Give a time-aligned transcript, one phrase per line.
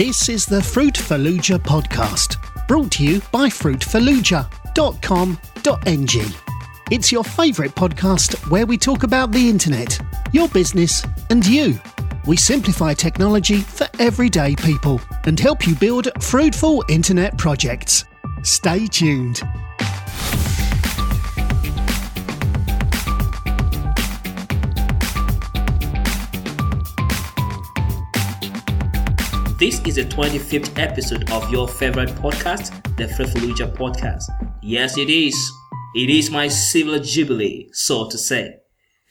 [0.00, 6.34] This is the Fruit Fallujah podcast, brought to you by fruitfallujah.com.ng.
[6.90, 10.00] It's your favourite podcast where we talk about the internet,
[10.32, 11.78] your business, and you.
[12.24, 18.06] We simplify technology for everyday people and help you build fruitful internet projects.
[18.42, 19.42] Stay tuned.
[29.60, 33.28] This is the 25th episode of your favorite podcast, the Fruit
[33.74, 34.24] podcast.
[34.62, 35.36] Yes, it is.
[35.94, 38.54] It is my civil jubilee, so to say.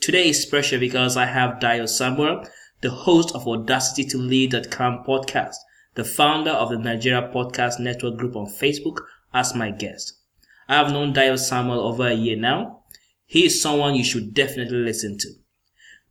[0.02, 2.48] Today is special because I have Dayo Samuel,
[2.82, 5.54] the host of Audacity to AudacityToLead.com podcast,
[5.94, 10.18] the founder of the Nigeria Podcast Network group on Facebook, as my guest.
[10.68, 12.86] I have known Dayo Samuel over a year now.
[13.28, 15.30] He is someone you should definitely listen to.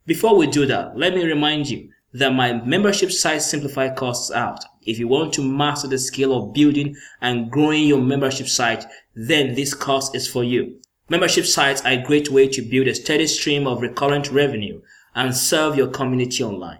[0.05, 4.63] Before we do that, let me remind you that my membership site Simplify costs out.
[4.81, 9.53] If you want to master the skill of building and growing your membership site, then
[9.55, 10.79] this course is for you.
[11.09, 14.81] Membership sites are a great way to build a steady stream of recurrent revenue
[15.15, 16.79] and serve your community online.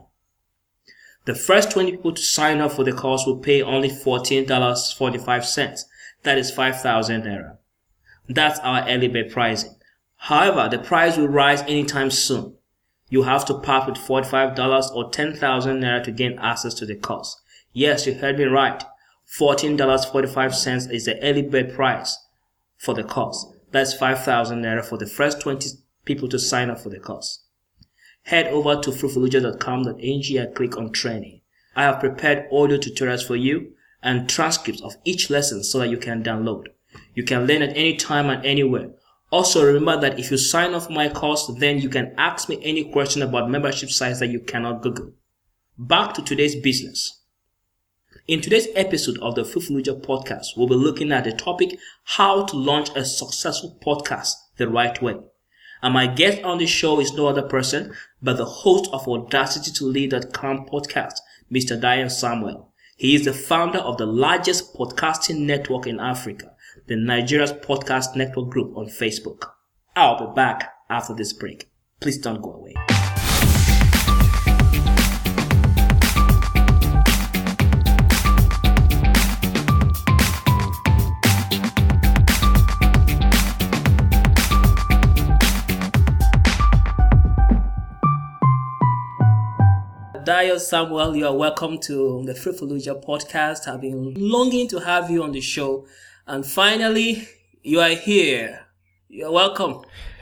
[1.26, 5.84] The first 20 people to sign up for the course will pay only $14.45.
[6.24, 7.58] That is 5,000 naira.
[8.28, 9.76] That's our early bird pricing.
[10.18, 12.56] However, the price will rise anytime soon
[13.10, 17.40] you have to part with $45 or 10,000 Naira to gain access to the course.
[17.74, 18.84] Yes, you heard me right.
[19.40, 22.18] $14.45 is the early bird price
[22.78, 23.46] for the course.
[23.72, 25.70] That's 5,000 Naira for the first 20
[26.06, 27.44] people to sign up for the course.
[28.24, 31.42] Head over to fruitfallujah.com.ng and click on training.
[31.76, 35.98] I have prepared audio tutorials for you and transcripts of each lesson so that you
[35.98, 36.68] can download.
[37.14, 38.92] You can learn at any time and anywhere.
[39.32, 42.92] Also, remember that if you sign up my course, then you can ask me any
[42.92, 45.14] question about membership sites that you cannot Google.
[45.78, 47.22] Back to today's business.
[48.28, 52.44] In today's episode of the Fruit Fallujah podcast, we'll be looking at the topic how
[52.46, 55.16] to launch a successful podcast the right way.
[55.82, 60.66] And my guest on the show is no other person but the host of AudacityToLead.com
[60.66, 61.20] podcast,
[61.52, 61.80] Mr.
[61.80, 62.74] Dayo Samuel.
[62.98, 66.54] He is the founder of the largest podcasting network in Africa
[66.90, 69.52] the Nigeria's Podcast Network group on Facebook.
[69.96, 71.70] I'll be back after this break.
[72.00, 72.74] Please don't go away.
[90.26, 93.68] Dayo Samuel, you are welcome to the Fruit Fallujah podcast.
[93.68, 95.86] I've been longing to have you on the show
[96.30, 97.28] and finally,
[97.64, 98.68] you are here.
[99.08, 99.82] You're welcome.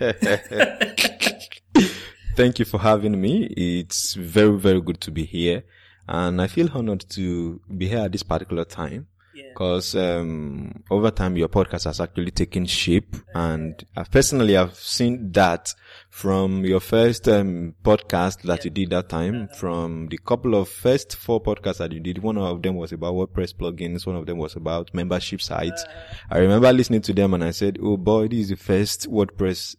[2.35, 3.43] Thank you for having me.
[3.57, 5.65] It's very, very good to be here.
[6.07, 11.35] And I feel honored to be here at this particular time because um, over time
[11.35, 15.73] your podcast has actually taken shape and I personally have seen that
[16.17, 21.15] from your first um, podcast that you did that time from the couple of first
[21.15, 24.39] four podcasts that you did one of them was about WordPress plugins one of them
[24.39, 25.85] was about membership sites.
[26.31, 29.75] I remember listening to them and I said oh boy this is the first WordPress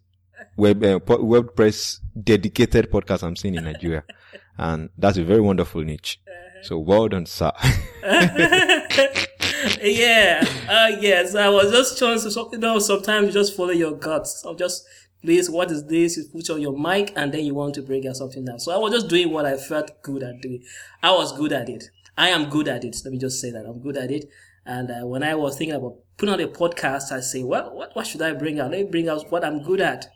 [0.55, 4.05] web uh, WordPress dedicated podcast I'm seeing in Nigeria.
[4.57, 6.21] And that's a very wonderful niche.
[6.61, 7.51] So well done sir.
[9.81, 11.35] Yeah, uh, yes.
[11.35, 14.41] I was just trying to, you know, sometimes you just follow your guts.
[14.41, 14.85] So just,
[15.21, 16.17] please, what is this?
[16.17, 18.65] You put on your mic and then you want to bring out something else.
[18.65, 20.63] So I was just doing what I felt good at doing.
[21.01, 21.85] I was good at it.
[22.17, 22.97] I am good at it.
[23.03, 24.25] Let me just say that I'm good at it.
[24.65, 27.95] And uh, when I was thinking about putting on a podcast, I say, well, what,
[27.95, 28.71] what should I bring out?
[28.71, 30.07] Let me bring out what I'm good at.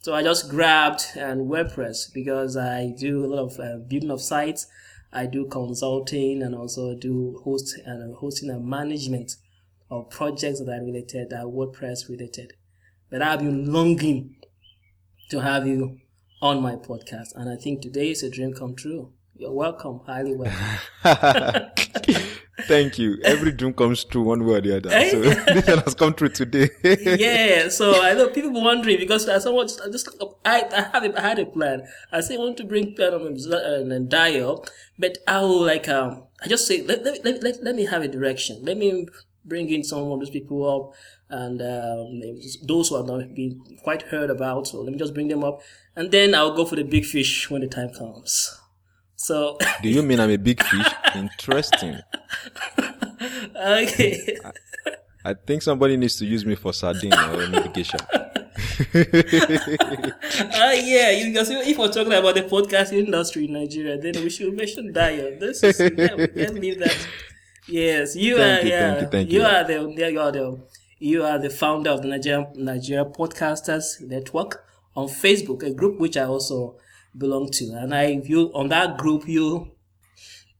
[0.00, 4.20] So I just grabbed and WordPress because I do a lot of uh, building of
[4.20, 4.66] sites.
[5.12, 9.36] I do consulting and also do host and uh, hosting and management
[9.90, 12.52] of projects that are related, that are WordPress related.
[13.10, 14.36] But I've been longing
[15.30, 16.00] to have you
[16.42, 19.12] on my podcast, and I think today is a dream come true.
[19.36, 20.62] You're welcome, highly welcome.
[22.62, 23.18] Thank you.
[23.22, 24.90] Every dream comes true one way or the other.
[24.90, 25.20] So
[25.54, 26.70] this one has come true today.
[26.82, 27.68] yeah.
[27.68, 30.08] So I know people wondering because I someone I just
[30.44, 31.86] I I have a, I had a plan.
[32.10, 34.66] I say I want to bring um, and Dayo,
[34.98, 38.02] but I will like um I just say let, let, let, let, let me have
[38.02, 38.60] a direction.
[38.62, 39.06] Let me
[39.44, 40.94] bring in some of those people up
[41.28, 42.20] and um,
[42.62, 44.66] those who have not been quite heard about.
[44.68, 45.60] So let me just bring them up,
[45.94, 48.60] and then I'll go for the big fish when the time comes.
[49.16, 50.86] So, do you mean I'm a big fish?
[51.14, 51.98] Interesting.
[53.56, 54.38] okay.
[54.44, 57.98] I, I, think somebody needs to use me for sardine or navigation.
[58.10, 58.24] uh,
[60.74, 64.54] yeah, you because if we're talking about the podcast industry in Nigeria, then we should
[64.54, 64.92] mention.
[64.94, 65.30] Yeah.
[65.40, 67.08] This is, yeah, let's leave that.
[67.68, 68.66] Yes, you Thank are.
[68.66, 69.46] you, yeah, thank you, thank you you.
[69.46, 70.60] are the you are the
[70.98, 74.64] you are the founder of the Nigeria Nigeria Podcasters Network
[74.94, 76.76] on Facebook, a group which I also
[77.16, 79.72] belong to, and I you on that group you.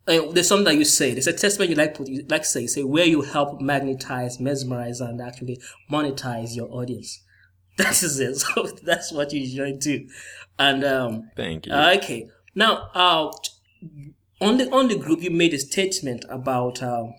[0.08, 1.12] Uh, there's something that you say.
[1.12, 5.00] There's a testament you like put you like say say where you help magnetize, mesmerize,
[5.00, 5.60] and actually
[5.90, 7.22] monetize your audience.
[7.78, 8.36] That is it.
[8.54, 10.08] So that's what you usually do.
[10.58, 11.74] And um, Thank you.
[11.74, 12.26] Okay.
[12.54, 13.30] Now, uh,
[14.40, 17.14] on the on the group, you made a statement about um,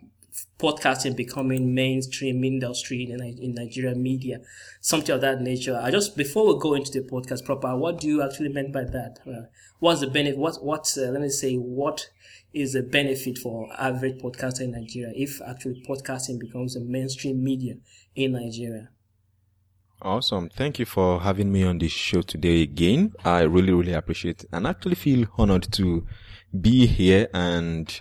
[0.60, 4.42] podcasting becoming mainstream industry in in Nigerian media,
[4.81, 5.80] something of that nature.
[5.81, 8.84] I just before we go into the podcast proper, what do you actually mean by
[8.84, 9.19] that?
[9.28, 9.48] Uh,
[9.80, 10.38] what's the benefit?
[10.38, 12.10] What what uh, let me say what
[12.54, 17.75] is the benefit for average podcaster in Nigeria if actually podcasting becomes a mainstream media
[18.16, 18.89] in Nigeria?
[20.01, 20.50] Awesome.
[20.50, 23.13] Thank you for having me on this show today again.
[23.25, 26.06] I really, really appreciate it and actually feel honored to
[26.62, 28.00] be here and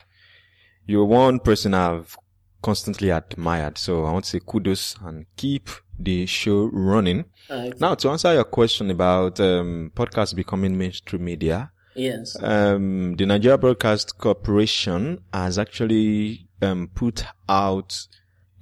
[0.87, 2.17] you're one person I've
[2.63, 3.79] constantly admired.
[3.79, 5.69] So I want to say kudos and keep
[5.99, 7.25] the show running.
[7.49, 12.37] Uh, Now to answer your question about um, podcasts becoming mainstream media, yes.
[12.43, 18.07] um, the Nigeria Broadcast Corporation has actually um, put out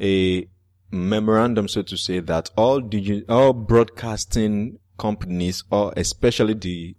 [0.00, 0.48] a
[0.90, 6.94] memorandum, so to say, that all digi- all broadcasting companies, or especially the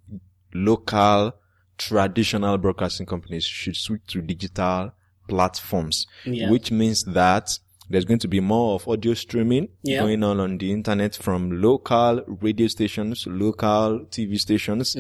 [0.54, 1.34] local
[1.78, 4.92] traditional broadcasting companies, should switch to digital
[5.28, 6.50] platforms, Yeah.
[6.52, 7.58] which means that
[7.90, 10.00] there's going to be more of audio streaming Yeah.
[10.02, 14.96] going on on the internet from local radio stations, local TV stations.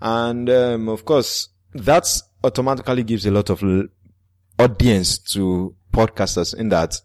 [0.00, 2.06] And, um, of course, that
[2.44, 3.84] automatically gives a lot of l-
[4.58, 7.00] audience to podcasters in that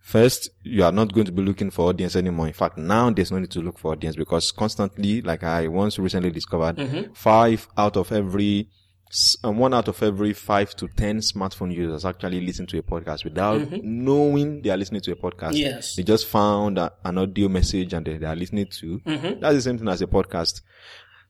[0.00, 2.46] first, you are not going to be looking for audience anymore.
[2.46, 5.98] In fact, now there's no need to look for audience because constantly, like I once
[5.98, 8.68] recently discovered, five out of every
[9.10, 12.82] s- uh, one out of every five to ten smartphone users actually listen to a
[12.82, 15.52] podcast without knowing they are listening to a podcast.
[15.56, 15.96] Yes.
[15.96, 19.00] They just found a, an audio message and they, they are listening to.
[19.04, 20.60] That's the same thing as a podcast.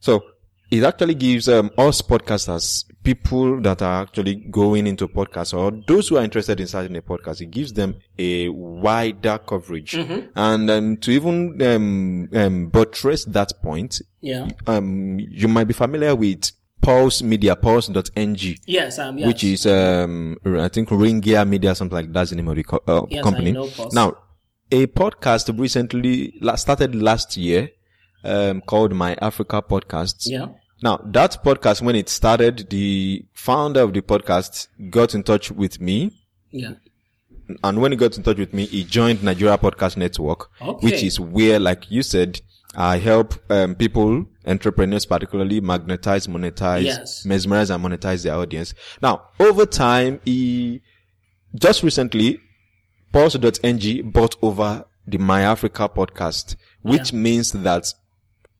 [0.01, 0.23] So
[0.69, 6.09] it actually gives um, us podcasters, people that are actually going into podcasts or those
[6.09, 9.95] who are interested in starting a podcast, it gives them a wider coverage.
[9.95, 14.49] And um, to even um, um, buttress that point, Yeah.
[14.67, 16.51] um, you might be familiar with
[16.81, 18.57] Pulse Media, Pulse.ng.
[18.67, 18.99] Yes.
[18.99, 19.19] Um.
[19.19, 19.27] Yes.
[19.27, 22.83] Which is, um, I think Ringier Media, something like that's the name of the co-
[22.87, 23.53] uh, Yes, I company.
[23.53, 23.93] know Pulse.
[23.95, 24.17] Now,
[24.71, 27.71] a podcast recently started last year,
[28.25, 30.27] um, called My Africa Podcasts.
[30.29, 30.47] Yeah.
[30.83, 35.81] Now, that podcast, when it started, the founder of the podcast got in touch with
[35.81, 36.13] me.
[36.51, 36.75] Yeah.
[37.65, 40.85] And when he got in touch with me, he joined Nigeria Podcast Network, Okay.
[40.85, 42.41] which is where, like you said,
[42.75, 47.25] I help um, people, entrepreneurs particularly, magnetize, monetize, Yes.
[47.25, 48.75] mesmerize and monetize their audience.
[49.03, 50.83] Now, over time, he
[51.55, 52.41] just recently,
[53.13, 57.93] Pulse.ng bought over the My Africa podcast, which means that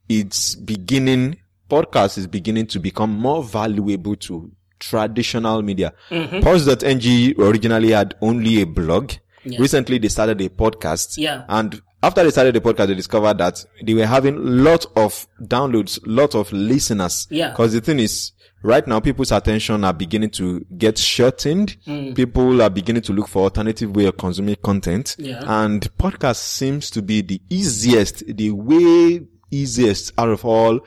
[0.09, 1.39] it's beginning,
[1.69, 5.93] podcast is beginning to become more valuable to traditional media.
[6.11, 6.41] Mm-hmm.
[6.41, 9.13] Pulse.ng originally had only a blog.
[9.59, 11.19] Recently they started a podcast.
[11.19, 11.45] Yeah.
[11.49, 15.99] And after they started the podcast, they discovered that they were having lot of downloads,
[16.05, 17.27] lot of listeners.
[17.31, 17.53] Yeah.
[17.55, 18.33] Cause the thing is,
[18.63, 21.77] right now people's attention are beginning to get shortened.
[21.87, 22.15] Mm.
[22.15, 25.17] People are beginning to look for alternative way of consuming content.
[25.19, 25.43] Yeah.
[25.47, 30.81] And podcast seems to be the easiest, the way easiest out of all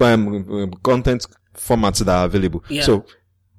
[0.00, 2.64] um, um, content formats that are available.
[2.68, 2.82] Yeah.
[2.82, 3.04] So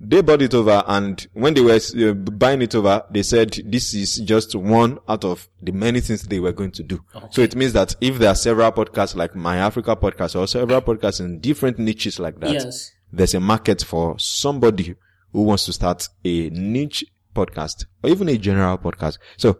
[0.03, 3.93] they bought it over and when they were uh, buying it over, they said this
[3.93, 6.99] is just one out of the many things they were going to do.
[7.29, 10.81] So it means that if there are several podcasts like My Africa podcast or several
[10.81, 12.91] podcasts in different niches like that, Yes.
[13.13, 14.95] there's a market for somebody
[15.33, 17.05] who wants to start a niche
[17.35, 19.17] podcast or even a general podcast.
[19.37, 19.59] So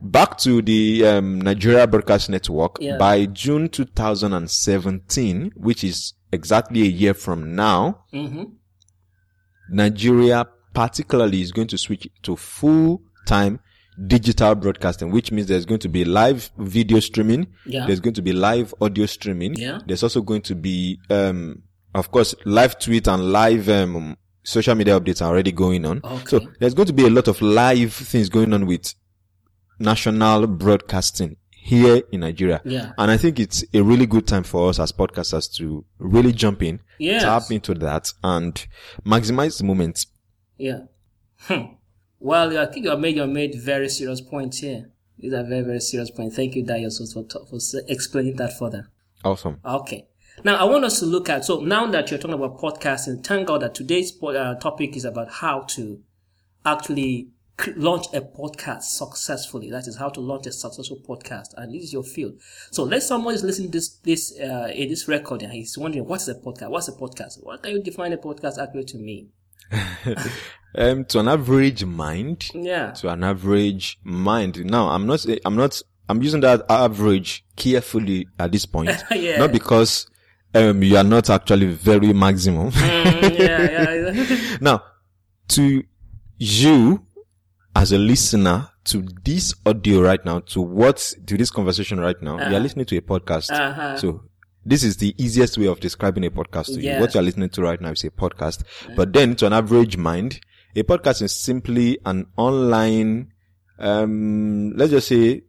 [0.00, 2.96] back to the um, Nigeria Broadcast Network Yeah.
[2.96, 8.44] by June 2017, which is exactly a year from now, Mm-hmm.
[9.70, 13.60] Nigeria particularly is going to switch to full time
[14.06, 17.46] digital broadcasting, which means there's going to be live video streaming.
[17.66, 17.86] Yeah.
[17.86, 19.54] There's going to be live audio streaming.
[19.54, 19.80] Yeah.
[19.86, 21.62] There's also going to be, um,
[21.94, 26.00] of course, live tweet and live, um, social media updates are already going on.
[26.02, 26.24] Okay.
[26.26, 28.94] So there's going to be a lot of live things going on with
[29.78, 32.60] national broadcasting here in Nigeria.
[32.64, 32.92] Yeah.
[32.98, 36.62] And I think it's a really good time for us as podcasters to really jump
[36.62, 37.22] in, Yes.
[37.22, 38.66] tap into that and
[39.04, 40.06] maximize the moment.
[40.56, 40.80] Yeah.
[41.40, 41.74] Hmm.
[42.18, 44.90] Well, I think you have made you have made very serious points here.
[45.18, 46.36] These are very, very serious points.
[46.36, 48.88] Thank you, Dayo, for, for explaining that further.
[49.24, 49.60] Awesome.
[49.64, 50.06] Okay.
[50.44, 53.48] Now, I want us to look at, so now that you're talking about podcasting, thank
[53.48, 56.00] God that today's uh, topic is about how to
[56.64, 57.28] actually
[57.76, 59.70] launch a podcast successfully.
[59.70, 61.54] That is how to launch a successful podcast.
[61.56, 62.40] And this is your field.
[62.70, 66.06] So let someone is listening to this, this, uh, in this record and he's wondering,
[66.06, 66.70] what's a podcast?
[66.70, 67.42] What's a podcast?
[67.42, 69.28] What can you define a podcast actually to me?
[70.74, 72.50] um, to an average mind.
[72.54, 72.92] Yeah.
[72.92, 74.64] To an average mind.
[74.64, 78.90] Now, I'm not, I'm not, I'm using that average carefully at this point.
[79.10, 79.38] yeah.
[79.38, 80.06] Not because,
[80.54, 82.70] um, you are not actually very maximum.
[82.70, 84.56] mm, yeah, yeah.
[84.60, 84.82] now,
[85.48, 85.84] to
[86.38, 87.04] you,
[87.74, 92.38] as a listener to this audio right now, to what, to this conversation right now,
[92.38, 92.50] uh-huh.
[92.50, 93.50] you are listening to a podcast.
[93.50, 93.96] Uh-huh.
[93.96, 94.24] So
[94.64, 96.94] this is the easiest way of describing a podcast to yeah.
[96.94, 97.00] you.
[97.00, 98.64] What you're listening to right now is a podcast.
[98.88, 98.94] Yeah.
[98.96, 100.40] But then to an average mind,
[100.74, 103.32] a podcast is simply an online,
[103.78, 105.42] um, let's just say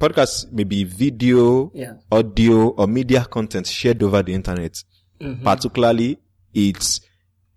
[0.00, 1.94] podcast may be video, yeah.
[2.10, 4.82] audio or media content shared over the internet.
[5.20, 5.44] Mm-hmm.
[5.44, 6.18] Particularly
[6.52, 7.00] it's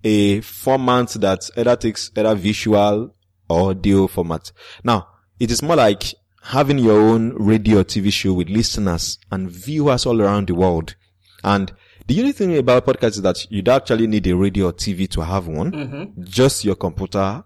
[0.04, 3.15] a format that either takes either visual
[3.50, 4.52] audio format.
[4.84, 5.08] Now,
[5.40, 10.06] it is more like having your own radio or TV show with listeners and viewers
[10.06, 10.96] all around the world.
[11.44, 11.72] And
[12.08, 15.10] the only thing about podcasts is that you don't actually need a radio or TV
[15.10, 15.72] to have one.
[15.72, 16.24] Mm-hmm.
[16.24, 17.44] Just your computer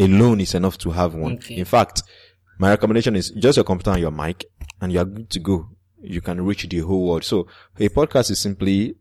[0.00, 1.34] alone is enough to have one.
[1.34, 1.56] Okay.
[1.56, 2.02] In fact,
[2.58, 4.46] my recommendation is just your computer and your mic
[4.80, 5.68] and you're good to go.
[6.00, 7.24] You can reach the whole world.
[7.24, 7.46] So
[7.78, 8.96] a podcast is simply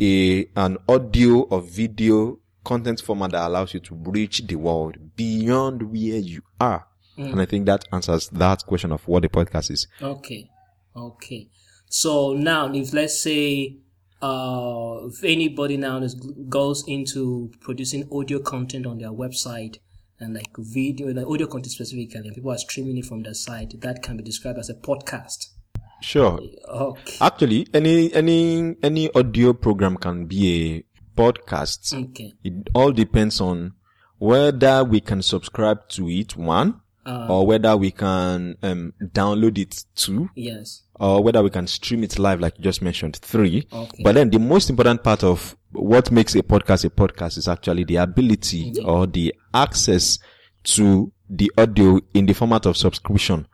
[0.00, 5.82] a, an audio or video content format that allows you to reach the world beyond
[5.82, 6.86] where you are.
[7.18, 7.32] Mm.
[7.32, 9.86] And I think that answers that question of what a podcast is.
[10.00, 10.50] Okay.
[10.96, 11.48] Okay.
[11.88, 13.78] So now, if let's say,
[14.20, 16.14] uh, if anybody now is,
[16.48, 19.78] goes into producing audio content on their website
[20.20, 23.80] and like video, like audio content specifically, and people are streaming it from their site,
[23.80, 25.46] that can be described as a podcast.
[26.00, 26.38] Sure.
[26.68, 27.16] Okay.
[27.20, 30.84] Actually, any, any, any audio program can be
[31.18, 31.94] a podcast.
[32.10, 32.34] Okay.
[32.44, 33.72] It all depends on
[34.18, 39.84] whether we can subscribe to it, one, Uh, or whether we can um, download it,
[39.94, 40.82] two, yes.
[41.00, 43.66] or whether we can stream it live, like you just mentioned, three.
[43.72, 44.02] Okay.
[44.02, 47.84] But then the most important part of what makes a podcast a podcast is actually
[47.84, 50.18] the ability or the access
[50.64, 53.46] to the audio in the format of subscription.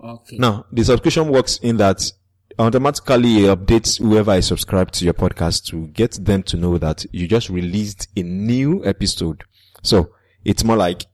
[0.00, 0.36] Okay.
[0.38, 2.08] Now, the subscription works in that
[2.58, 7.26] automatically updates whoever is subscribed to your podcast to get them to know that you
[7.28, 9.44] just released a new episode.
[9.82, 10.10] So
[10.44, 11.04] it's more like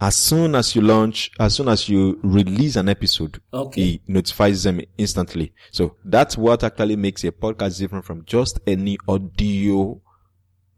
[0.00, 3.82] as soon as you launch, as soon as you release an episode, Okay.
[3.94, 5.52] it notifies them instantly.
[5.70, 10.01] So that's what actually makes a podcast different from just any audio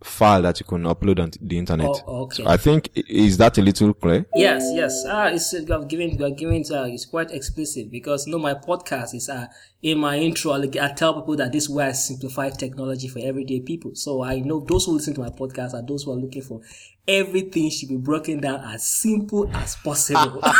[0.04, 1.88] file that you can upload on the internet.
[2.06, 2.42] Oh, okay.
[2.42, 4.26] So I think is that a little clear?
[4.34, 5.04] Yes, yes.
[5.08, 9.28] Ah, it's you given you giving uh, it's quite explicit because no, my podcast is
[9.28, 9.46] uh
[9.82, 10.52] in my intro.
[10.52, 13.94] I, I tell people that this is where I simplify technology for everyday people.
[13.94, 16.60] So I know those who listen to my podcast are those who are looking for
[17.06, 20.42] everything should be broken down as simple as possible.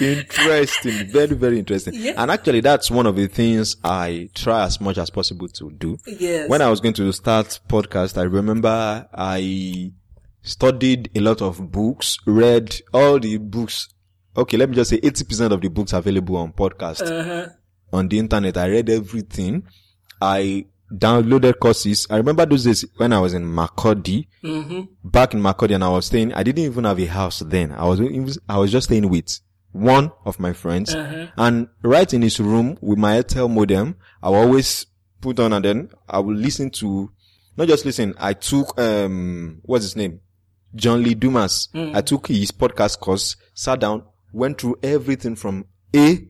[0.00, 2.14] interesting very very interesting Yeah.
[2.16, 5.98] and actually that's one of the things i try as much as possible to do
[6.06, 6.48] yes.
[6.48, 9.92] when i was going to start podcast i remember i
[10.42, 13.88] studied a lot of books read all the books
[14.36, 17.48] okay let me just say 80% of the books available on podcast uh-huh.
[17.92, 19.62] on the internet i read everything
[20.22, 24.80] i downloaded courses i remember those days when i was in Makurdi Mm-hmm.
[25.04, 27.72] back in Makurdi and I was staying, I didn't even have a house then.
[27.72, 29.38] I was, I was just staying with
[29.72, 31.26] one of my friends Uh-huh.
[31.36, 34.86] and right in his room with my Airtel modem, I always
[35.20, 37.10] put on and then I will listen to,
[37.56, 40.20] not just listen, I took, um, what's his name?
[40.74, 41.68] John Lee Dumas.
[41.74, 46.28] I took his podcast course, sat down, went through everything from A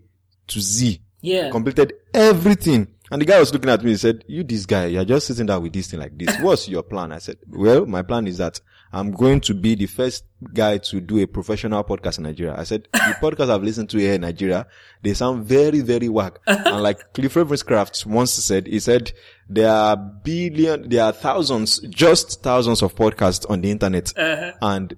[0.49, 1.51] to Z Yeah.
[1.51, 2.89] completed everything.
[3.11, 5.47] And the guy was looking at me and said, you, this guy, you're just sitting
[5.47, 6.39] down with this thing like this.
[6.41, 7.11] What's your plan?
[7.13, 8.61] I said, well, my plan is that
[8.93, 12.55] I'm going to be the first guy to do a professional podcast in Nigeria.
[12.57, 14.67] I said, the podcast I've listened to here in Nigeria,
[15.03, 16.39] they sound very, very whack.
[16.47, 19.13] and like Cliff Ravenscraft once said, he said,
[19.49, 24.13] there are billion, there are thousands, just thousands of podcasts on the internet.
[24.17, 24.53] Uh-huh.
[24.63, 24.97] And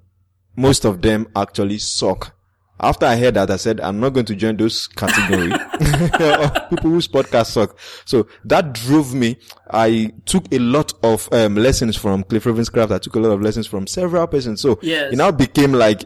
[0.56, 2.34] most of them actually suck.
[2.82, 6.90] After I heard that, I said, I'm not going to join those category of people
[6.90, 7.78] whose podcasts suck.
[8.04, 9.38] So that drove me.
[9.70, 12.90] I took a lot of um, lessons from Cliff Ravenscraft.
[12.92, 14.60] I took a lot of lessons from several persons.
[14.60, 15.12] So Yes.
[15.12, 16.02] it now became like,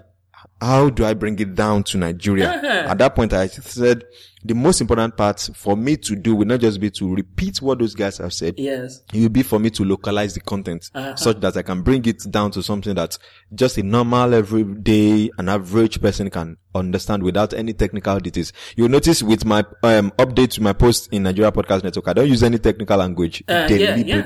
[0.61, 2.51] how do I bring it down to Nigeria?
[2.51, 2.67] Uh-huh.
[2.91, 4.05] At that point, I said
[4.45, 7.79] the most important part for me to do will not just be to repeat what
[7.81, 8.55] those guys have said.
[8.59, 9.03] Yes.
[9.13, 11.17] It will be for me to localize the content Uh-huh.
[11.17, 13.19] such that I can bring it down to something that
[13.55, 18.53] just a normal, everyday, an average person can understand without any technical details.
[18.77, 22.29] You'll notice with my um, update to my post in Nigeria Podcast Network, I don't
[22.29, 24.23] use any technical language Uh, yeah, yeah.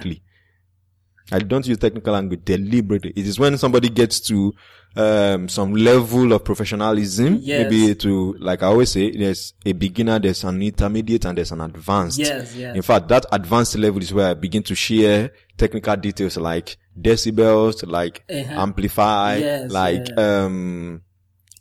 [1.33, 3.13] I don't use technical language deliberately.
[3.17, 4.53] It is when somebody gets to
[4.97, 7.63] um, some level of professionalism, Yes.
[7.71, 11.61] maybe to like I always say, there's a beginner, there's an intermediate, and there's an
[11.61, 12.19] advanced.
[12.19, 12.75] Yes, yes.
[12.75, 17.87] In fact, that advanced level is where I begin to share technical details like decibels,
[17.87, 18.55] like Uh-huh.
[18.61, 20.45] amplify, Yes, like yeah.
[20.45, 21.03] um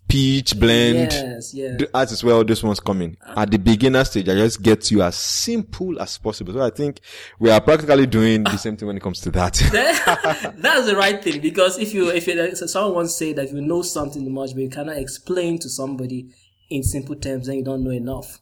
[0.10, 1.14] pitch blend.
[1.14, 1.82] Yes, yes.
[1.94, 3.16] That is where all those ones coming.
[3.36, 6.54] At the beginner stage, I just get you as simple as possible.
[6.54, 7.00] So I think
[7.38, 9.54] we are practically doing the same thing when it comes to that.
[10.58, 13.62] That's the right thing because if you if you, so someone once said that you
[13.62, 16.34] know something much but you cannot explain to somebody
[16.70, 18.40] in simple terms, then you don't know enough.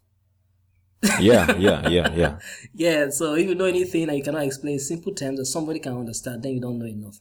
[1.20, 2.40] yeah, yeah, yeah, yeah.
[2.74, 5.80] Yeah, so if you know anything and you cannot explain in simple terms that somebody
[5.80, 7.20] can understand, then you don't know enough.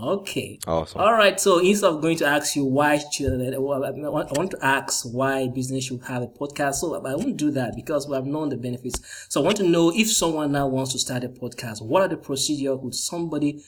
[0.00, 0.58] Okay.
[0.66, 1.00] Awesome.
[1.00, 1.38] All right.
[1.38, 5.84] So instead of going to ask you why want I want to ask why business
[5.84, 6.74] should have a podcast.
[6.76, 9.26] So I won't do that because we have known the benefits.
[9.28, 12.08] So I want to know if someone now wants to start a podcast, what are
[12.08, 13.62] the procedure would somebody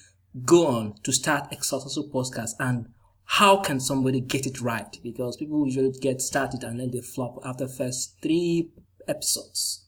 [0.45, 2.89] go on to start a successful podcast and
[3.27, 4.99] how can somebody get it right?
[5.03, 8.71] Because people usually get started and then they flop after first three
[9.09, 9.84] episodes.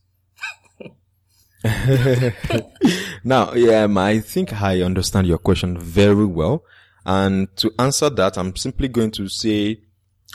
[3.24, 6.62] Now, yeah, um, I think I understand your question very well.
[7.04, 9.80] And to answer that, I'm simply going to say,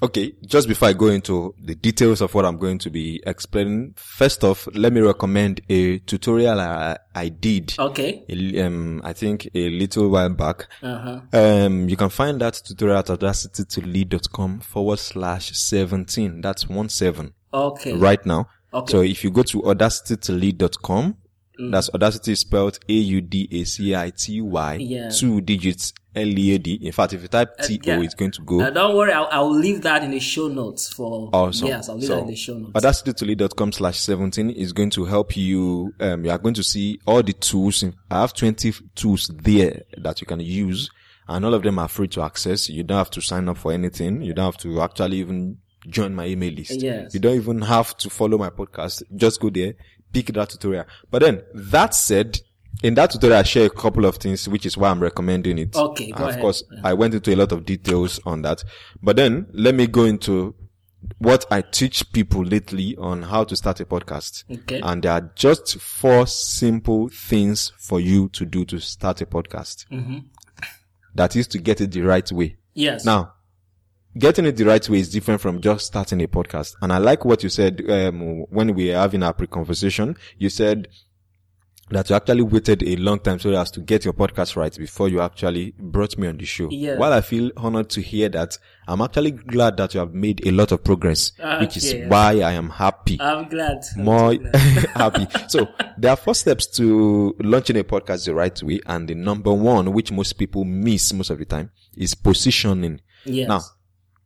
[0.03, 3.93] okay, just before I go into the details of what I'm going to be explaining,
[3.95, 7.75] first off, let me recommend a tutorial I, I did.
[7.77, 8.25] Okay.
[8.61, 10.67] Um, I think a little while back.
[10.81, 11.21] Uh-huh.
[11.31, 16.41] Um, you can find that tutorial at audacitytolead.com forward slash 17.
[16.41, 17.93] That's one seven Okay.
[17.93, 18.47] right now.
[18.73, 18.91] Okay.
[18.91, 21.17] So if you go to audacitytolead.com,
[21.59, 21.71] Mm.
[21.71, 25.09] that's audacity spelled A-U-D-A-C-I-T-Y, Yeah.
[25.09, 26.73] two digits L-E-A-D.
[26.81, 28.01] In fact, if you type T-O, yeah.
[28.01, 28.61] it's going to go.
[28.61, 31.29] Uh, don't worry, I'll, I'll leave that in the show notes for.
[31.33, 31.67] Awesome.
[31.67, 32.71] Yes, I'll leave so, that in the show notes.
[32.73, 35.93] audacitytolead.com slash 17 is going to help you.
[35.99, 37.83] Um, you are going to see all the tools.
[38.09, 40.89] I have 20 tools there that you can use
[41.27, 42.69] and all of them are free to access.
[42.69, 44.21] You don't have to sign up for anything.
[44.21, 46.81] You don't have to actually even join my email list.
[46.81, 47.13] Yes.
[47.13, 49.03] You don't even have to follow my podcast.
[49.15, 49.73] Just go there,
[50.13, 50.85] pick that tutorial.
[51.09, 52.39] But then that said,
[52.83, 55.75] in that tutorial, I share a couple of things, which is why I'm recommending it.
[55.75, 56.41] Okay, of ahead.
[56.41, 58.63] course, I went into a lot of details on that.
[59.01, 60.55] But then let me go into
[61.17, 64.43] what I teach people lately on how to start a podcast.
[64.49, 64.79] Okay.
[64.81, 69.87] And there are just four simple things for you to do to start a podcast.
[69.89, 70.19] Mm-hmm.
[71.15, 72.55] That is to get it the right way.
[72.73, 73.03] yes.
[73.03, 73.33] Now,
[74.17, 76.75] getting it the right way is different from just starting a podcast.
[76.81, 80.17] And I like what you said um, when we were having our pre-conversation.
[80.37, 80.87] You said
[81.91, 85.09] that you actually waited a long time so as to get your podcast right before
[85.09, 86.69] you actually brought me on the show.
[86.71, 86.97] Yeah.
[86.97, 90.51] While I feel honored to hear that, I'm actually glad that you have made a
[90.51, 93.83] lot of progress, which is why I am happy I'm glad.
[93.97, 94.55] I'm more glad.
[94.95, 95.27] happy.
[95.49, 98.79] So there are four steps to launching a podcast the right way.
[98.85, 103.01] And the number one, which most people miss most of the time is positioning.
[103.25, 103.49] Yes.
[103.49, 103.61] Now,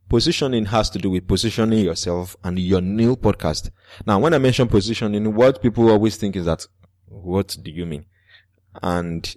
[0.08, 3.70] positioning has to do with positioning yourself and your new podcast.
[4.06, 6.66] Now, when I mention positioning, what people always think is that,
[7.06, 8.06] what do you mean?
[8.82, 9.34] And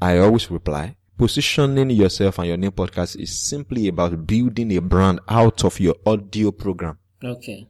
[0.00, 5.20] I always reply, positioning yourself and your new podcast is simply about building a brand
[5.28, 6.98] out of your audio program.
[7.22, 7.68] Okay.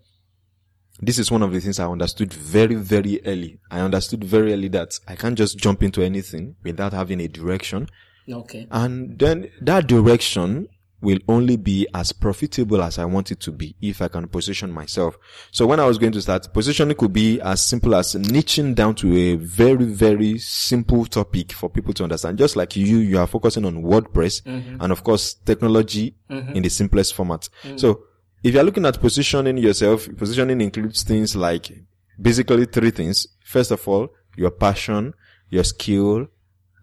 [1.01, 3.59] This is one of the things I understood very, very early.
[3.70, 7.88] I understood very early that I can't just jump into anything without having a direction.
[8.31, 8.68] Okay.
[8.70, 10.68] And then that direction
[11.03, 14.73] will only be as profitable as I want it to be if I can position
[14.73, 15.19] myself.
[15.51, 18.95] So when I was going to start, positioning could be as simple as niching down
[18.97, 22.38] to a very, very simple topic for people to understand.
[22.38, 24.77] Just like you, you are focusing on WordPress mm-hmm.
[24.81, 26.55] and of course technology mm-hmm.
[26.55, 27.49] in the simplest format.
[27.65, 27.81] Mm.
[27.81, 28.05] So
[28.45, 31.73] if you're looking at positioning yourself, positioning includes things like
[32.21, 33.27] basically three things.
[33.45, 35.15] First of all, your passion,
[35.51, 36.29] your skill,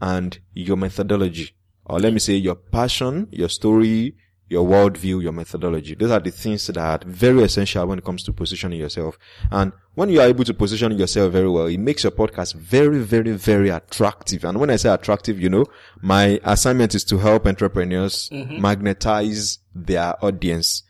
[0.01, 1.51] and your methodology.
[1.89, 4.15] Or let me say your passion, your story,
[4.47, 5.95] your worldview, your methodology.
[5.95, 9.17] Those are the things that are very essential when it comes to positioning yourself.
[9.51, 12.99] And when you are able to position yourself very well, it makes your podcast very,
[12.99, 14.43] very, very attractive.
[14.43, 15.65] And when I say attractive, you know,
[16.01, 18.59] my assignment is to help entrepreneurs mm-hmm.
[18.61, 20.83] magnetize their audience.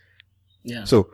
[0.63, 0.85] Yeah.
[0.85, 1.09] So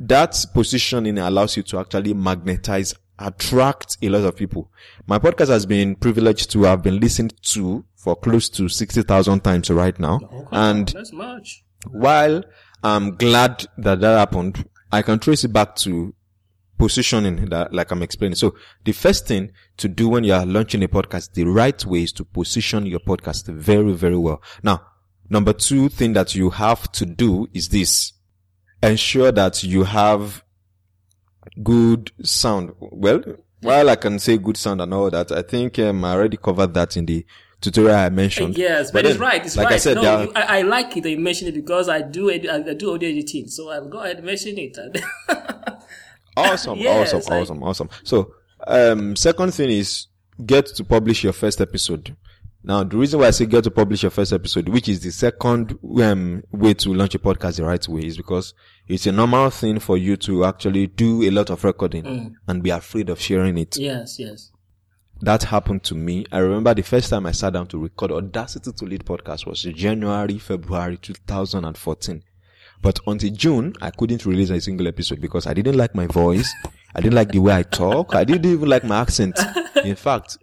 [0.00, 4.70] that positioning allows you to actually magnetize, attract a lot of people.
[5.06, 9.70] My podcast has been privileged to have been listened to for close to 60,000 times
[9.70, 10.20] right now.
[10.22, 10.48] Oh, okay.
[10.52, 11.62] And that's much.
[11.90, 12.42] while
[12.82, 16.14] I'm glad that that happened, I can trace it back to
[16.78, 18.36] positioning that, like I'm explaining.
[18.36, 18.54] So
[18.84, 22.12] the first thing to do when you are launching a podcast, the right way is
[22.14, 24.42] to position your podcast very, very well.
[24.62, 24.86] Now,
[25.28, 28.14] number two thing that you have to do is this.
[28.82, 30.42] Ensure that you have
[31.62, 32.72] good sound.
[32.78, 33.22] Well,
[33.60, 36.74] while I can say good sound and all that, I think um, I already covered
[36.74, 37.24] that in the
[37.60, 38.56] tutorial I mentioned.
[38.56, 39.44] Yes, but, but it's right.
[39.44, 39.74] It's like right.
[39.74, 42.30] I said, no, are, I, I, like it that you mentioned it because I do
[42.30, 44.76] I, do audio editing, so I'll go ahead and mention it.
[46.36, 47.90] awesome, yes, awesome, I, awesome, awesome.
[48.02, 48.34] So,
[48.66, 50.06] um, second thing is
[50.44, 52.16] get to publish your first episode.
[52.62, 55.10] Now, the reason why I say get to publish your first episode, which is the
[55.10, 58.52] second um, way to launch a podcast the right way, is because
[58.86, 62.32] it's a normal thing for you to actually do a lot of recording mm.
[62.46, 63.78] and be afraid of sharing it.
[63.78, 64.50] Yes, yes.
[65.22, 66.26] That happened to me.
[66.32, 69.62] I remember the first time I sat down to record Audacity to Lead podcast was
[69.62, 72.22] January, February 2014.
[72.82, 76.50] But until June, I couldn't release a single episode because I didn't like my voice.
[76.94, 78.14] I didn't like the way I talk.
[78.14, 79.38] I didn't even like my accent.
[79.84, 80.38] In fact,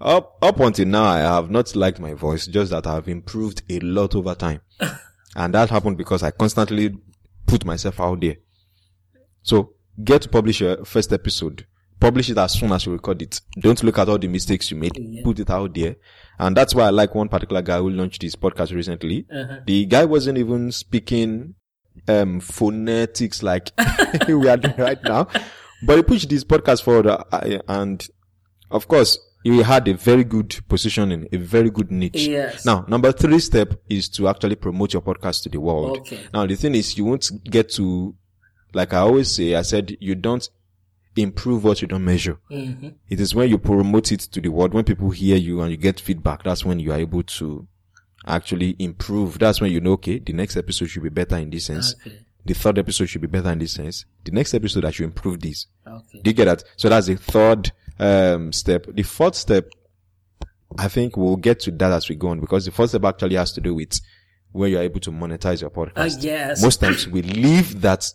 [0.00, 3.62] up, up until now, I have not liked my voice, just that I have improved
[3.68, 4.60] a lot over time.
[5.36, 6.96] and that happened because I constantly
[7.46, 8.36] put myself out there.
[9.42, 11.66] So get to publish your first episode.
[11.98, 13.40] Publish it as soon as you record it.
[13.58, 14.96] Don't look at all the mistakes you made.
[14.96, 15.22] Yeah.
[15.22, 15.96] Put it out there.
[16.38, 19.26] And that's why I like one particular guy who launched this podcast recently.
[19.30, 19.58] Uh-huh.
[19.66, 21.56] The guy wasn't even speaking
[22.08, 23.70] um, phonetics like
[24.28, 25.28] we are doing right now.
[25.82, 28.06] But he pushed this podcast forward uh, and
[28.70, 32.26] of course you had a very good positioning, a very good niche.
[32.26, 32.66] Yes.
[32.66, 35.98] Now, number three step is to actually promote your podcast to the world.
[35.98, 36.20] Okay.
[36.32, 38.14] Now, the thing is, you won't get to,
[38.74, 40.48] like I always say, I said, you don't
[41.16, 42.38] improve what you don't measure.
[42.50, 42.88] Mm-hmm.
[43.08, 45.76] It is when you promote it to the world, when people hear you and you
[45.76, 47.66] get feedback, that's when you are able to
[48.26, 49.38] actually improve.
[49.38, 51.94] That's when you know, okay, the next episode should be better in this sense.
[52.06, 52.18] Okay.
[52.44, 54.06] The third episode should be better in this sense.
[54.24, 55.66] The next episode I should improve this.
[55.86, 56.20] Okay.
[56.22, 56.64] Do you get that?
[56.76, 57.70] So that's the third
[58.00, 58.86] um, step.
[58.88, 59.68] The fourth step,
[60.78, 63.36] I think we'll get to that as we go on because the first step actually
[63.36, 64.00] has to do with
[64.52, 66.16] where you're able to monetize your podcast.
[66.16, 66.62] Uh, yes.
[66.62, 68.06] Most times we leave that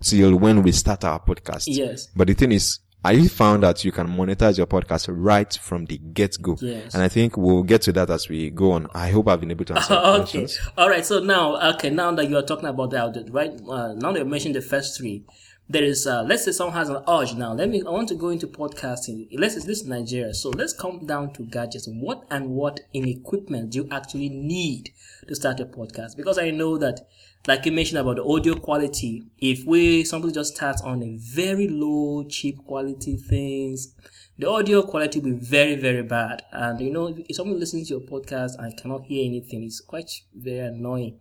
[0.00, 1.64] till when we start our podcast.
[1.66, 2.06] Yes.
[2.14, 5.98] But the thing is, I found that you can monetize your podcast right from the
[5.98, 6.56] get go.
[6.60, 6.94] Yes.
[6.94, 8.86] And I think we'll get to that as we go on.
[8.94, 10.16] I hope I've been able to answer okay.
[10.18, 10.58] questions.
[10.78, 11.04] All right.
[11.04, 13.50] So now, okay, now that you're talking about that, right?
[13.68, 15.24] Uh, now that you mentioned the first three,
[15.68, 17.52] there is uh, let's say someone has an urge now.
[17.52, 19.28] Let me i want to go into podcasting.
[19.32, 20.34] Let's say this is nigeria.
[20.34, 21.88] So let's come down to gadgets.
[21.88, 24.90] What and what in equipment do you actually need
[25.28, 26.16] to start a podcast?
[26.16, 27.00] Because i know that
[27.46, 31.66] like you mentioned about the audio quality if we somebody just starts on a very
[31.68, 33.94] low cheap quality things
[34.38, 36.42] the audio quality will be very very bad.
[36.52, 40.10] And you know if someone listens to your podcast and cannot hear anything it's quite
[40.34, 41.18] very annoying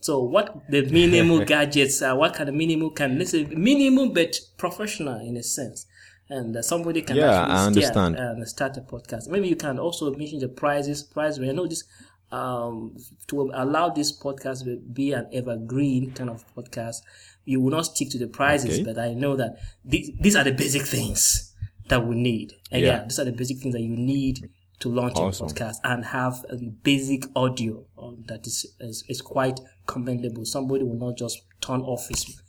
[0.00, 5.20] so what the minimal gadgets are, what kind of minimal can, let's minimal but professional
[5.20, 5.86] in a sense.
[6.30, 8.16] And uh, somebody can yeah, actually I understand.
[8.16, 9.28] and start a podcast.
[9.28, 11.38] Maybe you can also mention the prices, price.
[11.38, 11.84] I know this,
[12.30, 12.96] um,
[13.28, 16.96] to allow this podcast to be an evergreen kind of podcast,
[17.44, 18.82] you will not stick to the prizes, okay.
[18.84, 21.54] but I know that these, these are the basic things
[21.88, 22.52] that we need.
[22.70, 22.88] And yeah.
[22.88, 24.50] yeah, these are the basic things that you need
[24.80, 25.46] to launch awesome.
[25.46, 30.44] a podcast and have a basic audio um, that is, is, is quite commendable.
[30.44, 32.40] Somebody will not just turn off his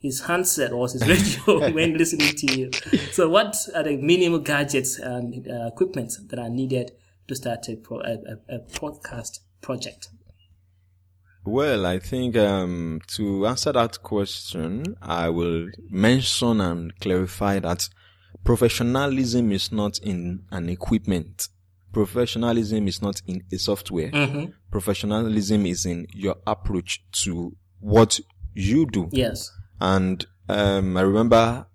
[0.00, 1.06] his handset or his
[1.46, 2.70] radio when listening to you.
[3.10, 6.92] So, what are the minimal gadgets and uh, equipment that are needed
[7.26, 10.08] to start a, pro, a, a, a podcast project?
[11.44, 17.88] Well, I think um, to answer that question, I will mention and clarify that
[18.44, 21.48] professionalism is not in an equipment
[21.92, 24.10] professionalism is not in a software.
[24.10, 24.52] Mm-hmm.
[24.70, 28.20] Professionalism is in your approach to what
[28.54, 29.08] you do.
[29.12, 29.50] Yes.
[29.80, 31.66] And um, I remember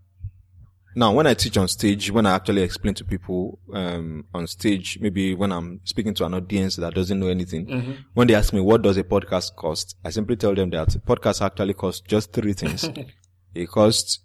[0.95, 4.99] now when I teach on stage, when I actually explain to people um, on stage,
[5.01, 7.91] maybe when I'm speaking to an audience that doesn't know anything, mm-hmm.
[8.13, 10.99] when they ask me what does a podcast cost, I simply tell them that a
[10.99, 12.87] podcast actually costs just three things.
[13.55, 14.19] it costs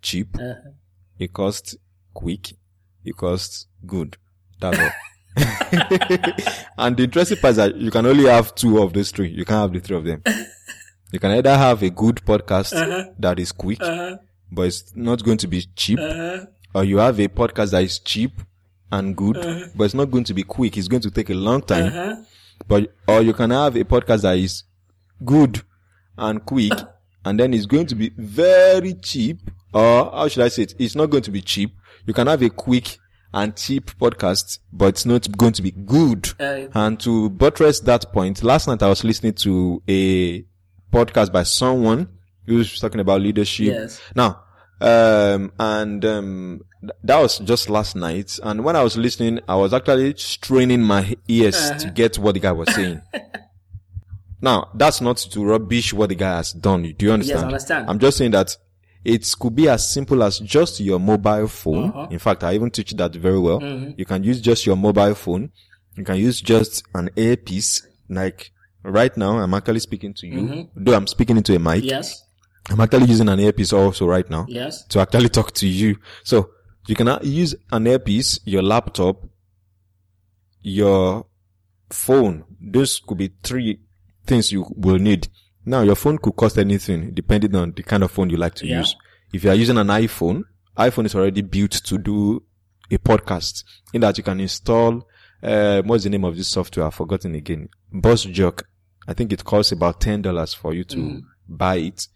[0.00, 0.70] cheap, uh-huh.
[1.18, 1.76] it costs
[2.14, 2.52] quick,
[3.04, 4.16] it costs good.
[4.60, 4.90] That's all.
[6.78, 9.28] and the interesting part is that you can only have two of those three.
[9.28, 10.22] You can't have the three of them.
[11.12, 13.12] You can either have a good podcast uh-huh.
[13.18, 14.18] that is quick, uh-huh.
[14.52, 16.46] but it's not going to be cheap, uh-huh.
[16.74, 18.32] or you have a podcast that is cheap
[18.92, 19.68] and good, uh-huh.
[19.74, 20.76] but it's not going to be quick.
[20.76, 21.86] It's going to take a long time.
[21.86, 22.16] Uh-huh.
[22.66, 24.64] But, or you can have a podcast that is
[25.24, 25.62] good
[26.18, 26.72] and quick,
[27.24, 30.74] and then it's going to be very cheap, or how should I say it?
[30.78, 31.74] It's not going to be cheap.
[32.04, 32.98] You can have a quick
[33.34, 36.30] and cheap podcast, but it's not going to be good.
[36.40, 40.42] Uh, and to buttress that point, last night I was listening to a
[40.92, 42.08] podcast by someone
[42.46, 43.66] who was talking about leadership.
[43.66, 44.00] Yes.
[44.14, 44.42] Now,
[44.80, 48.38] um, and um, th- that was just last night.
[48.42, 51.78] And when I was listening, I was actually straining my ears Uh-huh.
[51.80, 53.02] to get what the guy was saying.
[54.40, 56.82] now, that's not to rubbish what the guy has done.
[56.96, 57.38] Do you understand?
[57.40, 57.90] Yes, I understand.
[57.90, 58.56] I'm just saying that
[59.04, 61.90] it could be as simple as just your mobile phone.
[61.90, 62.08] Uh-huh.
[62.10, 63.60] In fact, I even teach that very well.
[63.60, 63.92] Mm-hmm.
[63.96, 65.50] You can use just your mobile phone.
[65.96, 67.86] You can use just an earpiece.
[68.08, 71.78] Like right now, I'm actually speaking to you, though I'm speaking into a mic.
[71.80, 71.88] Mm-hmm.
[71.88, 72.24] Yes.
[72.70, 74.84] I'm actually using an earpiece also right now Yes.
[74.88, 75.96] to actually talk to you.
[76.22, 76.50] So
[76.86, 79.24] you can use an earpiece, your laptop,
[80.62, 81.26] your
[81.90, 82.44] phone.
[82.60, 83.80] Those could be three
[84.26, 85.28] things you will need.
[85.68, 88.66] Now your phone could cost anything depending on the kind of phone you like to
[88.66, 88.78] Yeah.
[88.78, 88.96] use.
[89.34, 90.44] If you are using an iPhone,
[90.78, 92.42] iPhone is already built to do
[92.90, 95.06] a podcast in that you can install,
[95.42, 96.86] uh, what's the name of this software?
[96.86, 97.68] I've forgotten again.
[97.92, 98.62] BossJock.
[99.06, 101.22] I think it costs about $10 for you to Mm.
[101.46, 102.08] buy it.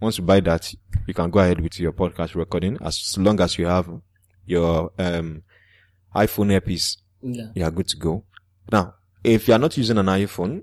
[0.00, 0.72] Once you buy that,
[1.06, 3.88] you can go ahead with your podcast recording as long as you have
[4.46, 5.42] your, um,
[6.14, 7.50] iPhone earpiece Yeah.
[7.56, 8.24] you are good to go.
[8.70, 8.94] Now,
[9.24, 10.62] if you are not using an iPhone,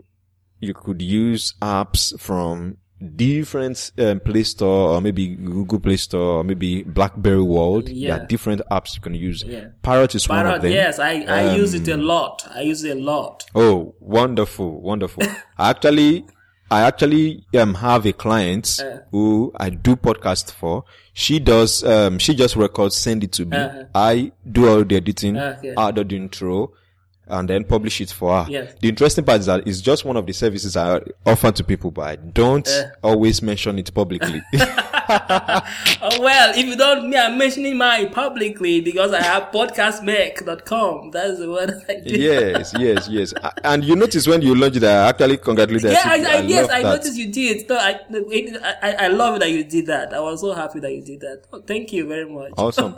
[0.60, 2.78] you could use apps from
[3.16, 7.86] different um, Play Store or maybe Google Play Store or maybe BlackBerry World.
[7.88, 8.18] There Yeah.
[8.18, 9.44] are different apps you can use.
[9.46, 9.68] Yeah.
[9.84, 10.72] Parrot is one of them.
[10.72, 12.48] yes, I, I use it a Um, lot.
[12.54, 13.46] I use it a lot.
[13.54, 15.24] Oh, wonderful, wonderful.
[15.58, 16.26] I actually,
[16.72, 18.98] I actually um have a client Uh.
[19.12, 20.84] who I do podcast for.
[21.14, 23.58] She does um she just records, send it to me.
[23.58, 23.84] Uh-huh.
[23.94, 25.74] I do all the editing, Okay.
[25.78, 26.72] add the intro,
[27.30, 28.52] and then publish it for her.
[28.52, 28.74] Yes.
[28.82, 31.92] The interesting part is that it's just one of the services I offer to people,
[31.92, 32.90] but I don't Uh.
[33.04, 34.42] always mention it publicly.
[35.10, 41.12] Oh, well, if you don't, me, I'm mentioning mine publicly because I have podcastmake.com.
[41.12, 42.14] That's the one I do.
[42.20, 43.34] yes, yes, yes.
[43.64, 45.92] And you notice when you launched it, I actually congratulated.
[45.92, 46.28] Yeah, I, you.
[46.28, 46.90] I, yes, I that.
[46.98, 47.70] noticed you did.
[47.70, 48.00] No, I,
[48.82, 50.14] I, I love that you did that.
[50.14, 51.44] I was so happy that you did that.
[51.54, 52.52] Oh, thank you very much.
[52.58, 52.96] Awesome.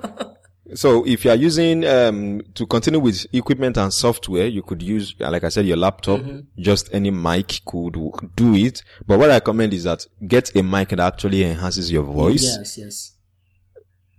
[0.75, 5.15] So if you are using, um, to continue with equipment and software, you could use,
[5.19, 6.61] uh, like I said, your laptop, Mm-hmm.
[6.61, 7.93] just any mic could
[8.35, 8.83] do it.
[9.07, 12.43] But what I recommend is that get a mic that actually enhances your voice.
[12.43, 13.13] Yes, yes.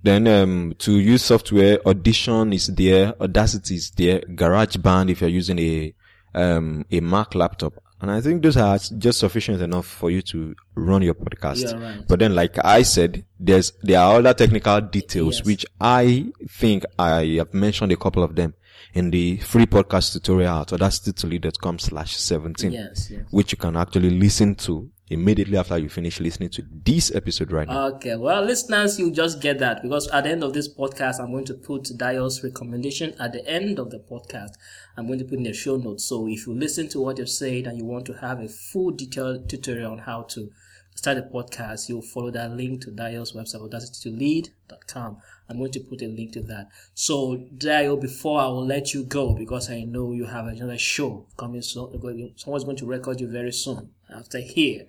[0.03, 5.59] Then, um, to use software, Audition is there, Audacity is there, GarageBand if you're using
[5.59, 5.95] a,
[6.35, 7.75] um, a Mac laptop.
[8.03, 11.63] And I think those are just sufficient enough for you to run your podcast.
[11.63, 12.09] Yeah, right.
[12.09, 15.47] But then, like I said, there's, there are other technical details, Yes.
[15.47, 18.55] which I think I have mentioned a couple of them
[18.95, 23.21] in the free podcast tutorial at audacitytolead.com slash 17, Yes, yes.
[23.31, 27.69] which you can actually listen to immediately after you finish listening to this episode right
[27.69, 27.89] now.
[27.89, 31.33] Okay, well, listeners, you just get that because at the end of this podcast, I'm
[31.33, 34.55] going to put Dayo's recommendation at the end of the podcast.
[34.97, 36.05] I'm going to put in the show notes.
[36.05, 38.93] So if you listen to what you've said and you want to have a full
[38.93, 40.51] detailed tutorial on how to
[40.95, 45.17] start a podcast, you'll follow that link to Dayo's website, audacitytolead.com.
[45.49, 46.69] I'm going to put a link to that.
[46.95, 51.27] So, Dayo, before I will let you go, because I know you have another show
[51.37, 54.87] coming soon, someone's going to record you very soon after here.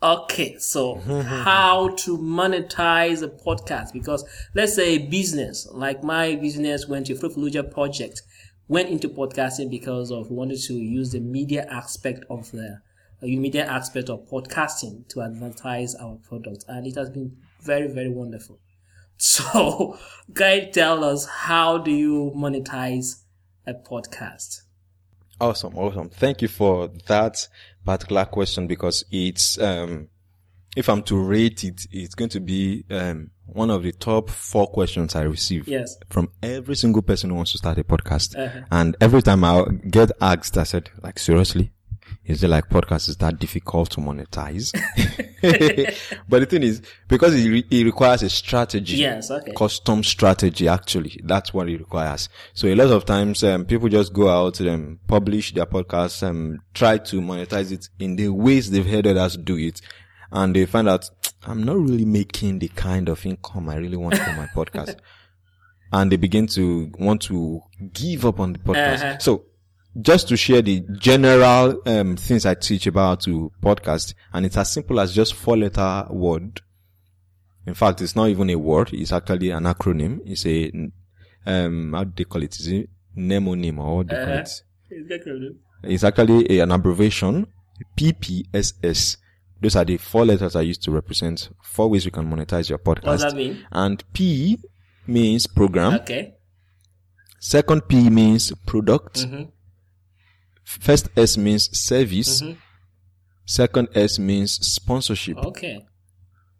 [0.00, 0.94] Okay, so
[1.44, 3.92] how to monetize a podcast?
[3.92, 4.24] Because
[4.54, 8.22] let's say a business, like my business went to Fruitfuluja project,
[8.68, 12.76] went into podcasting because of wanted to use the media aspect of the uh,
[13.26, 18.58] media aspect of podcasting to advertise our product, and it has been very very wonderful.
[19.20, 19.98] So,
[20.32, 23.22] guys, tell us how do you monetize
[23.66, 24.62] a podcast?
[25.40, 26.08] Awesome, awesome.
[26.08, 27.48] Thank you for that
[27.84, 30.06] particular question because it's um
[30.76, 34.68] if I'm to rate it, it's going to be um one of the top four
[34.68, 35.96] questions I receive Yes.
[36.10, 38.36] from every single person who wants to start a podcast.
[38.38, 38.60] Uh-huh.
[38.70, 41.72] And every time I get asked, I said, like seriously?
[42.24, 44.72] Is it like podcast is that difficult to monetize?
[46.28, 49.52] but the thing is, because it, re- it requires a strategy Yes, okay.
[49.52, 54.12] custom strategy actually that's what it requires so a lot of times um, people just
[54.12, 58.86] go out and publish their podcasts and try to monetize it in the ways they've
[58.86, 59.80] heard others do it
[60.32, 61.08] and they find out
[61.46, 64.96] i'm not really making the kind of income i really want from my podcast
[65.92, 67.60] and they begin to want to
[67.92, 69.18] give up on the podcast Uh-huh.
[69.18, 69.44] so
[70.00, 74.72] just to share the general um, things I teach about to podcast, and it's as
[74.72, 76.60] simple as just four letter word
[77.66, 78.94] in fact, it's not even a word.
[78.94, 80.20] It's actually an acronym.
[80.24, 80.72] It's a,
[81.44, 82.58] um, how do they call it?
[82.58, 84.62] Is it mnemonym or what do they call it?
[85.82, 87.46] It's actually a, an abbreviation.
[87.94, 89.18] PPSS.
[89.60, 92.78] Those are the four letters I use to represent four ways you can monetize your
[92.78, 93.04] podcast.
[93.04, 93.62] What does that mean?
[93.70, 94.58] And P
[95.06, 95.92] means program.
[95.96, 96.36] Okay.
[97.38, 99.26] Second P means product.
[99.26, 99.50] Mhm.
[100.80, 102.42] First S means service.
[102.42, 102.56] Mhm.
[103.46, 105.38] Second S means sponsorship.
[105.38, 105.84] Okay.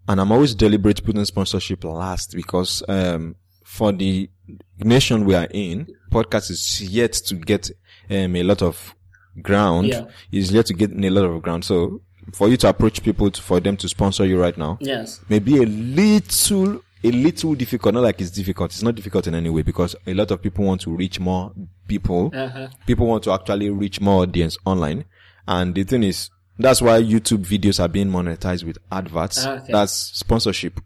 [0.09, 4.31] And I'm always deliberate putting sponsorship last because, um, for the
[4.79, 7.71] nation we are in, podcast is yet to get,
[8.09, 8.95] um, a lot of
[9.43, 9.89] ground.
[9.89, 10.07] Yeah.
[10.33, 11.65] Is yet to get a lot of ground.
[11.67, 12.01] So
[12.33, 15.21] for you to approach people to, for them to sponsor you right now, Yes.
[15.29, 19.49] maybe a little a little difficult not like it's difficult it's not difficult in any
[19.49, 21.53] way because a lot of people want to reach more
[21.89, 22.69] people Uh-huh.
[22.87, 25.05] people want to actually reach more audience online
[25.49, 29.73] and the thing is that's why youtube videos are being monetized with adverts Ah, okay.
[29.73, 30.81] that's sponsorship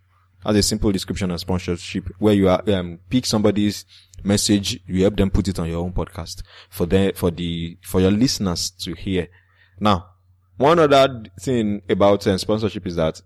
[0.44, 3.84] as a simple description of sponsorship where you are um, pick somebody's
[4.24, 8.00] message you help them put it on your own podcast for the for the for
[8.00, 9.26] your listeners to hear
[9.80, 10.06] now
[10.58, 13.20] one other thing about uh, sponsorship is that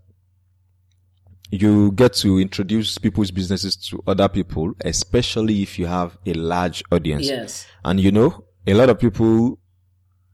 [1.51, 6.83] you get to introduce people's businesses to other people, especially if you have a large
[6.91, 7.27] audience.
[7.27, 7.67] Yes.
[7.85, 9.59] And you know, a lot of people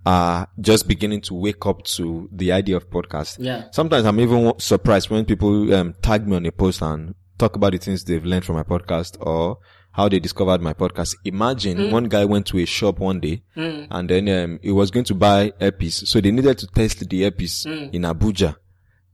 [0.04, 3.36] are just beginning to wake up to the idea of podcast.
[3.38, 3.64] Yeah.
[3.70, 7.72] Sometimes I'm even surprised when people um, tag me on a post and talk about
[7.72, 9.58] the things they've learned from my podcast or
[9.92, 11.14] how they discovered my podcast.
[11.24, 15.04] Imagine one guy went to a shop one day and then um, he was going
[15.04, 16.08] to buy earpiece.
[16.08, 18.56] So they needed to test the earpiece in Abuja.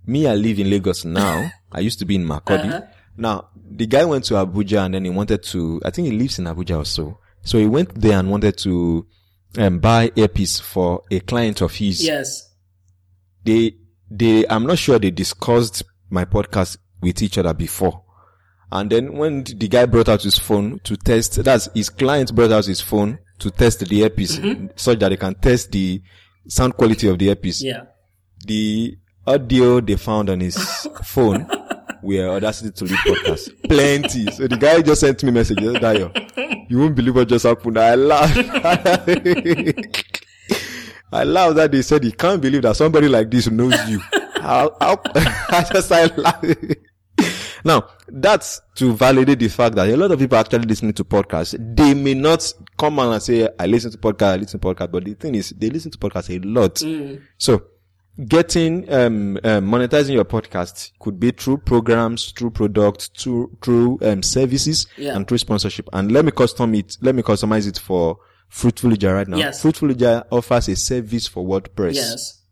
[0.09, 1.51] Me, I live in Lagos now.
[1.73, 2.89] I used to be in Makurdi.
[3.17, 6.39] Now, the guy went to Abuja and then he wanted to, I think he lives
[6.39, 7.19] in Abuja also.
[7.43, 9.07] So he went there and wanted to
[9.59, 12.49] um, buy earpiece for a client of his Yes.
[13.45, 13.77] they
[14.11, 18.03] they I'm not sure they discussed my podcast with each other before.
[18.71, 22.53] And then when the guy brought out his phone to test, that's his client brought
[22.53, 24.39] out his phone to test the earpiece
[24.77, 26.03] such that they can test the
[26.49, 27.63] sound quality of the earpiece.
[27.63, 27.85] Yeah.
[28.47, 28.97] The
[29.29, 30.57] audio they found on his
[31.05, 31.47] phone
[32.03, 33.69] were Audacity to Lead podcast.
[33.69, 34.31] Plenty.
[34.33, 36.11] So the guy just sent me a message, Dayo,
[36.71, 37.79] you won't believe what just happened.
[37.79, 38.37] I laughed.
[41.13, 44.01] I laughed that they said he can't believe that somebody like this knows you.
[44.41, 46.45] How, how, I just I laugh.
[47.65, 51.57] Now, that's to validate the fact that a lot of people actually listening to podcasts.
[51.77, 54.93] They may not come on and say, I listen to podcast, I listen to podcast,
[54.93, 56.77] but the thing is, they listen to podcasts a lot.
[56.77, 57.21] Mm.
[57.37, 57.65] So,
[58.27, 64.23] getting, um, um, monetizing your podcast could be through programs, through products, through, through, um,
[64.23, 65.15] services, Yeah.
[65.17, 65.89] and through sponsorship.
[65.93, 69.37] And let me custom it, let me customize it for Fruitful Ija right now.
[69.37, 69.63] Yes.
[69.63, 72.43] Fruitful Ija offers a service for WordPress Yes.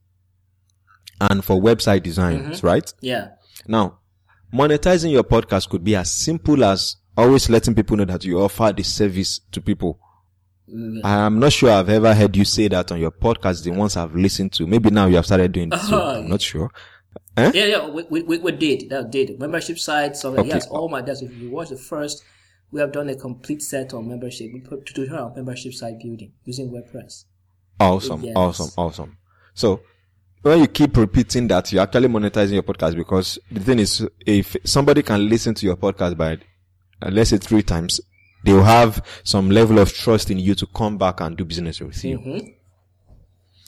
[1.21, 2.93] and for website designs, right?
[3.01, 3.29] Yeah.
[3.67, 3.99] Now,
[4.55, 8.73] monetizing your podcast could be as simple as always letting people know that you offer
[8.77, 9.99] the service to people.
[11.05, 14.15] I'm not sure I've ever heard you say that on your podcast, the ones I've
[14.17, 14.67] listened to.
[14.67, 16.19] Maybe now you have started doing it, so Uh-huh.
[16.21, 16.71] I'm not sure.
[17.39, 18.89] Yeah, yeah, we, we, we- did.
[18.91, 19.39] That did.
[19.39, 20.49] Membership site, so Okay.
[20.49, 22.25] yes, all my that's if you watch the first,
[22.73, 24.51] we have done a complete set on membership.
[24.53, 27.25] We put tutorial on membership site building using WordPress.
[27.79, 28.33] Awesome, Yes.
[28.37, 29.19] awesome, awesome.
[29.55, 29.83] So,
[30.43, 34.57] when you keep repeating that, you're actually monetizing your podcast because the thing is, if
[34.65, 36.39] somebody can listen to your podcast by,
[37.03, 38.01] uh, let's say three times,
[38.47, 42.03] they'll have some level of trust in you to come back and do business with
[42.05, 42.19] you.
[42.19, 42.49] Mm-hmm.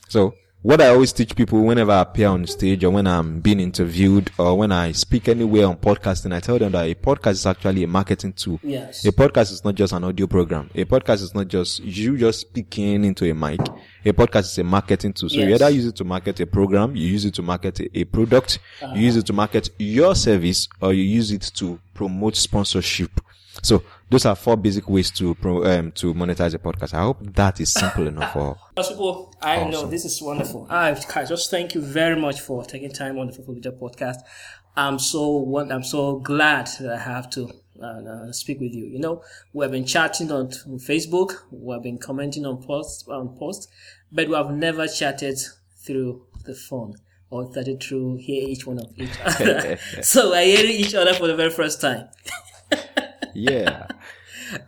[0.09, 3.61] So, what I always teach people whenever I appear on stage or when I'm being
[3.61, 7.47] interviewed or when I speak anywhere on podcasting, I tell them that a podcast is
[7.47, 8.59] actually a marketing tool.
[8.63, 9.05] Yes.
[9.05, 10.69] A podcast is not just an audio program.
[10.75, 13.61] A podcast is not just you just speaking into a mic.
[14.05, 15.29] A podcast is a marketing tool.
[15.29, 17.99] So you either use it to market a program, you use it to market a,
[18.01, 18.59] a product,
[18.95, 23.21] you use it to market your service, or you use it to promote sponsorship.
[23.63, 26.95] So those are four basic ways to pro, um, to monetize a podcast.
[26.95, 30.67] I hope that is simple enough for First of all, I know this is wonderful.
[30.71, 34.19] I guys, just thank you very much for taking time on the Fruitful Leader podcast.
[34.77, 35.59] I'm so.
[35.71, 37.51] I'm so glad that I have to
[37.83, 38.87] uh, uh, speak with you.
[38.87, 41.35] You know, we have been chatting on, on Facebook.
[41.51, 43.69] We have been commenting on posts on posts,
[44.13, 45.39] but we have never chatted
[45.85, 46.95] through the phone
[47.31, 49.79] or chatted through hear each one of each other.
[50.03, 52.09] so we're hearing each other for the very first time.
[53.35, 53.87] Yeah.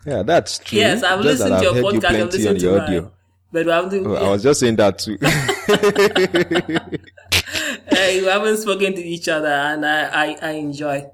[0.06, 0.78] Yeah, that's true.
[0.78, 2.20] Yes, I've Just listened to your heard you podcast.
[2.20, 3.12] I've listened to audio.
[3.52, 4.06] but we haven't.
[4.06, 5.18] Oh, I was just saying that too.
[7.90, 11.10] uh, we haven't spoken to each other, and I, I, I enjoy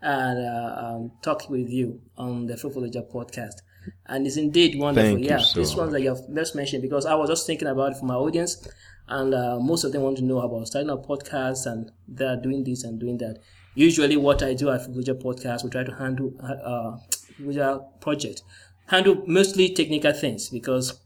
[0.00, 3.62] and uh, um, talking with you on the Fruitful Leisure podcast.
[4.06, 5.12] And it's indeed wonderful.
[5.12, 7.46] Thank you yeah, so this one that you have just mentioned because I was just
[7.46, 8.68] thinking about it for my audience,
[9.08, 12.36] and uh, most of them want to know about starting a podcast, and they are
[12.36, 13.38] doing this and doing that.
[13.74, 16.98] Usually, what I do at Fruitful Leisure podcast, we try to handle uh,
[17.38, 18.42] Leisure project,
[18.86, 21.00] handle mostly technical things because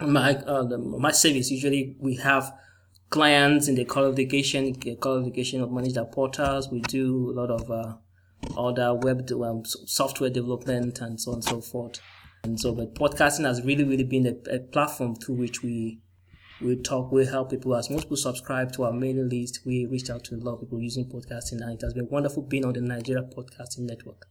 [0.00, 2.52] my uh, my service usually we have
[3.10, 6.70] clients in the qualification qualification of manage their portals.
[6.70, 7.94] We do a lot of uh,
[8.58, 12.00] other web um, software development and so on and so forth.
[12.42, 16.00] And so, but podcasting has really really been a, a platform through which we
[16.60, 17.74] We talk, we help people.
[17.74, 20.60] As most people subscribe to our mailing list, we reached out to a lot of
[20.60, 24.26] people using podcasting, and it has been wonderful being on the Nigeria Podcasting Network.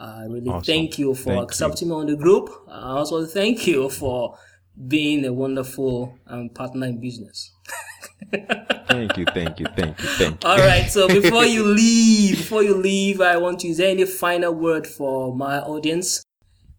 [0.00, 0.62] I really awesome.
[0.64, 1.94] thank you for thank accepting you.
[1.94, 2.48] me on the group.
[2.68, 4.38] I also thank you for
[4.88, 7.52] being a wonderful um, partner in business.
[8.88, 10.48] thank you, thank you, thank you, thank you.
[10.48, 10.90] All right.
[10.90, 15.36] So before you leave, before you leave, I want to use any final word for
[15.36, 16.24] my audience?